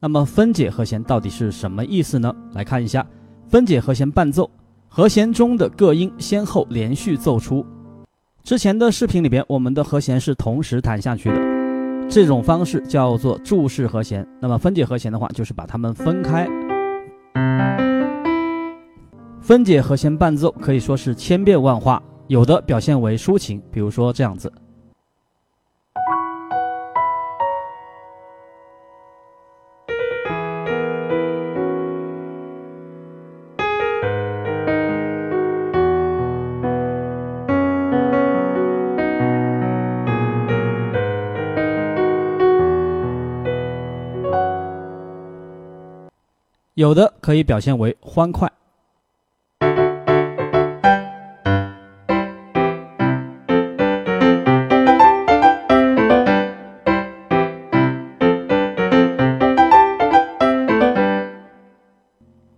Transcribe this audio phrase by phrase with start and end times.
[0.00, 2.32] 那么分解和弦到底是什么意思呢？
[2.52, 3.04] 来看一下
[3.48, 4.48] 分解和弦伴奏，
[4.86, 7.66] 和弦中的各音先后连续奏出。
[8.44, 14.24] 之前的视频里边，我们的和弦是同时弹下去的，这种方式叫做注释和弦。
[14.40, 16.46] 那么分解和弦的话，就是把它们分开。
[19.40, 24.52] 分解和弦伴奏可以说是千变万化，有的表现为抒情，比如说这样子。
[46.78, 48.48] 有的可以表现为欢快，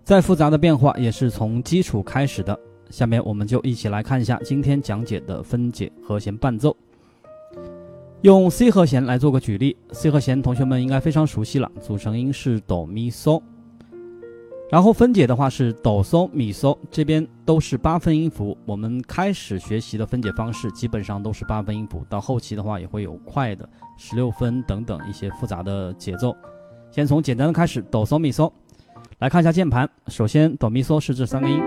[0.04, 2.60] 再复杂的变化也是从基础开始的。
[2.90, 6.76] 下面我们就一起来看一下今天讲解的分解和弦伴奏。
[8.20, 13.40] 用 C 和弦来做个举例，C 和弦同学们应该非常熟悉了，组成音是哆咪嗦。
[14.70, 18.56] 然后分解的话是哆嗦咪嗦，这边都是八分音符。
[18.64, 23.68] 我们开始学习的分解方式基本上都是八分音符，到后期的话也会有快的
[23.98, 26.32] 十六分等等一些复杂的节奏。
[26.92, 28.48] 先从简单的开始，哆嗦咪嗦。
[29.18, 31.60] 来看一下键盘，首先哆咪嗦是这三个音，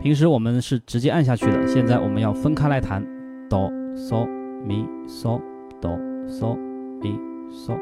[0.00, 3.04] 平时我们是直接按下去的，现在我们要分开来弹，
[3.50, 4.26] 哆嗦
[4.66, 5.38] 咪嗦
[5.82, 6.56] 哆嗦
[7.02, 7.10] 咪
[7.52, 7.78] 嗦，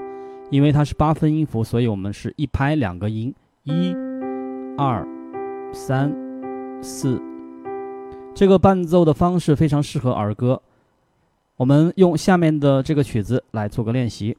[0.51, 3.33] 因为它是八分音符，所以我们是一拍两个音
[3.63, 3.95] 一。
[4.79, 5.05] 二、
[5.73, 6.15] 三、
[6.81, 7.21] 四，
[8.33, 10.63] 这个伴奏的方式非常适合儿歌。
[11.57, 14.39] 我们用下面的这个曲子来做个练习。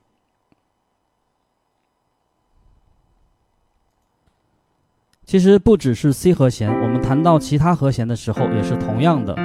[5.25, 9.35] 其实不只是 C 和弦，我们弹到其他和弦的时候也是同样的。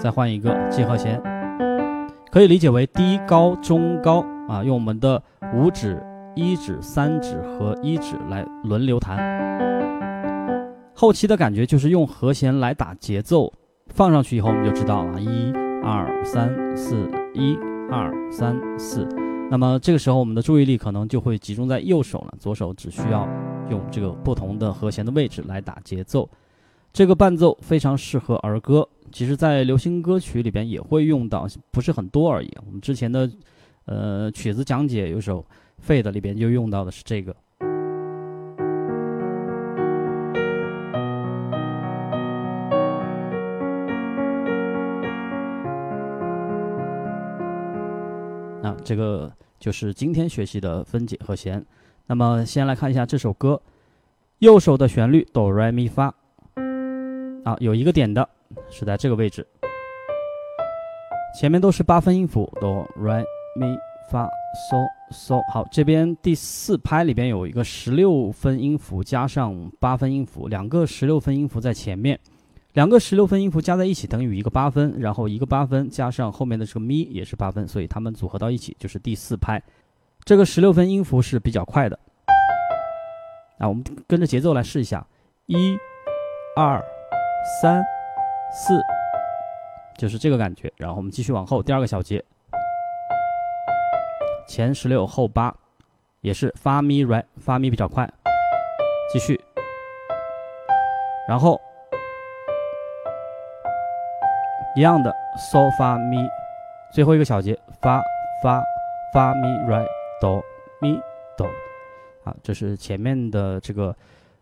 [0.00, 1.22] 再换一个 G 和弦，
[2.32, 6.02] 可以理解为低、高、中、高啊，用我们的五指。
[6.36, 9.16] 一指、三指和一指来轮流弹，
[10.92, 13.52] 后期的感觉就是用和弦来打节奏，
[13.88, 15.52] 放上去以后我们就知道了，一、
[15.84, 17.56] 二、三、四，一、
[17.88, 19.06] 二、三、四。
[19.48, 23.28] 那么这个时候我们的注意力可能就会集中在右手了，左手只需要
[23.70, 26.28] 用这个不同的和弦的位置来打节奏。
[26.92, 32.52] 这个伴奏非常适合儿歌，其实在流行歌曲里边也会用到，不是很多而已。
[32.66, 33.30] 我们之前的
[33.84, 35.44] 呃曲子讲解有首。
[35.82, 37.34] Fade 里边就用到的是这个。
[48.62, 51.64] 那这个就是今天学习的分解和弦。
[52.06, 53.60] 那么先来看一下这首歌，
[54.38, 56.14] 右手的旋律哆来咪发，
[57.44, 58.26] 啊，有一个点的
[58.70, 59.46] 是在这个位置，
[61.38, 63.24] 前面都是八分音符哆来
[63.56, 63.74] 咪
[64.10, 64.28] 发。
[64.70, 72.16] 嗦嗦，好，这边第四拍里边有一个十六分音符加上八分音符，两个十六分音符在前面，
[72.74, 79.60] 两个十六分音符加在一起等于一个八分，然后一个八分加上后面的这个咪也是八分，所以它们组合到一起就是第四拍。
[80.24, 81.98] 这个十六分音符是比较快的，
[83.58, 85.04] 啊，我们跟着节奏来试一下，
[85.46, 85.76] 一、
[86.56, 86.80] 二、
[87.60, 87.82] 三、
[88.52, 88.80] 四，
[89.98, 90.72] 就是这个感觉。
[90.76, 92.24] 然后我们继续往后，第二个小节。
[94.46, 95.54] 前十六后八，
[96.20, 98.08] 也是发咪来发咪比较快，
[99.12, 99.40] 继续，
[101.28, 101.60] 然后。
[104.76, 106.28] 一样的嗦发咪，
[106.92, 108.02] 最后一个小节发
[108.42, 108.60] 发
[109.12, 109.86] 发咪来
[110.20, 110.44] 哆
[110.80, 111.00] 咪
[111.36, 111.46] 哆，
[112.24, 113.94] 啊，这是前面的这个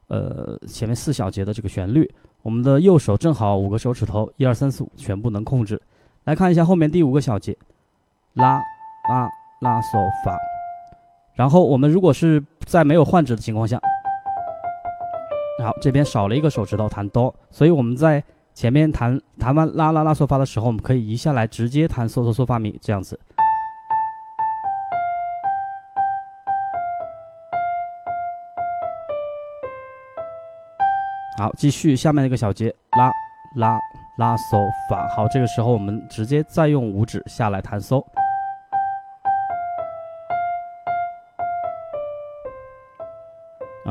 [0.07, 5.79] 呃前面四小节的这个旋律，我们的右手正好五个手指头一二三四五全部能控制，
[6.25, 7.55] 来看一下后面第五个小节，
[8.33, 8.55] 拉
[9.11, 9.29] 拉。
[9.62, 10.37] 拉嗦发，
[11.34, 13.81] 然后我们如果是在没有换指的情况下，
[15.63, 18.22] 好，这边少了一个手指头弹哆，所以我们在
[18.53, 23.19] 前面弹弹完拉拉拉嗦发的时候，我们可以移下来直接弹嗦嗦嗦发咪这样子。
[31.39, 33.13] 好，继续下面那个小节拉
[33.54, 33.78] 拉
[34.19, 38.04] 拉嗦发，好，这个时候我们直接再用五指下来弹嗦。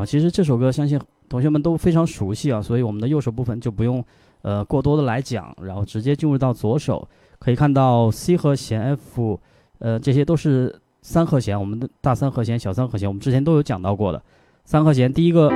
[0.05, 0.99] 其实这首歌相信
[1.29, 4.03] 同学们都非常熟悉啊，所以我们的右手部分就不用
[4.41, 7.07] 呃过多的来讲，然后直接进入到左手，
[7.39, 9.39] 可以看到 C 和弦 F，
[9.79, 14.21] 呃，这些都是三和弦，我们的大三和弦、小三和弦，我们之前都有讲到过的。
[14.63, 15.49] 三和弦，第一个，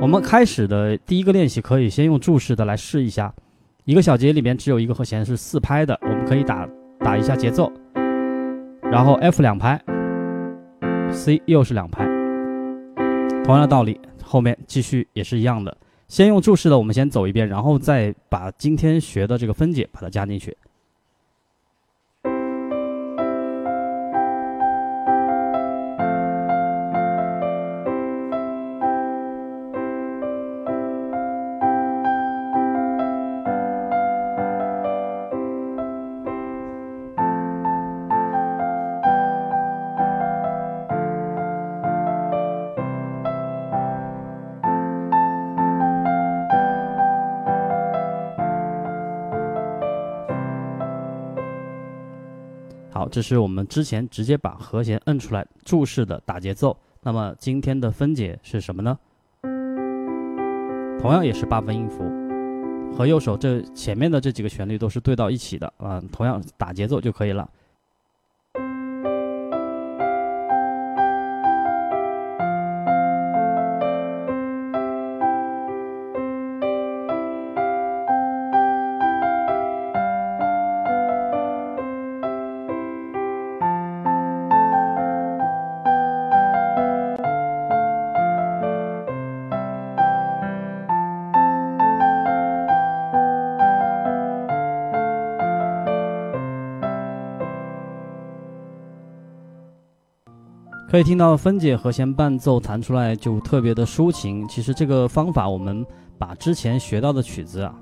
[0.00, 3.32] 我们开始的第一个练习可以先用注释的来试一下。
[3.84, 6.68] 一个小节里面只有一个和弦是四拍的，我们可以打
[7.00, 7.72] 打一下节奏，
[8.82, 9.82] 然后 F 两拍
[11.10, 12.06] ，C 又是两拍，
[13.44, 15.76] 同样的道理，后面继续也是一样的。
[16.06, 20.56] 先用注释的，我们先走一遍，然后再把今天学的这个分解把它加进去。
[53.12, 56.74] 这是我们之前直接把和弦摁出来注释的打节奏。
[57.02, 58.98] 那么今天的分解是什么呢？
[60.98, 62.10] 同样也是八分音符，
[62.96, 67.46] 和右手这前面的这几个旋律都是对到一起的啊，同样打节奏就可以了。
[100.92, 104.46] 可以听到分解和弦伴奏弹出来就特别的抒情。
[104.46, 105.82] 其实这个方法，我们
[106.18, 107.74] 把之前学到的曲子啊，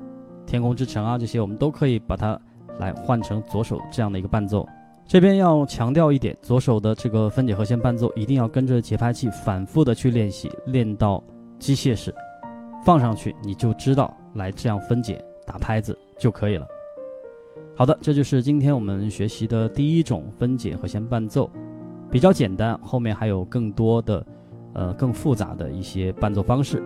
[0.49, 2.41] 《天空之城》啊这些，我们都可以把它
[2.79, 4.65] 来换成左手这样的一个伴奏。
[5.09, 11.21] 这边要强调一点，左手的这个分解和弦伴奏一定要跟着节拍器反复的去练习，练到
[11.59, 12.15] 机械式，
[12.85, 16.65] 放上去你就知道来这样分解打拍子就可以了。
[17.75, 21.51] 好的，这就是今天我们学习的第一种分解和弦伴奏。
[22.11, 24.27] 比较简单，后面还有更多的，
[24.75, 26.83] 呃，更复杂的一些伴奏方式。